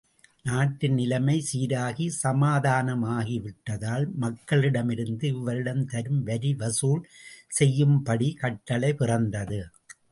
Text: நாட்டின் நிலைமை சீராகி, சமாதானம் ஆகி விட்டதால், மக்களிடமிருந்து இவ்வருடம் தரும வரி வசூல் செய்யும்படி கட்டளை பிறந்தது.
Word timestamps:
நாட்டின் 0.43 0.93
நிலைமை 0.93 1.35
சீராகி, 1.49 2.07
சமாதானம் 2.21 3.03
ஆகி 3.15 3.37
விட்டதால், 3.39 4.05
மக்களிடமிருந்து 4.21 5.23
இவ்வருடம் 5.23 5.83
தரும 5.85 6.23
வரி 6.23 6.53
வசூல் 6.53 7.03
செய்யும்படி 7.49 8.29
கட்டளை 8.33 8.93
பிறந்தது. 8.93 9.61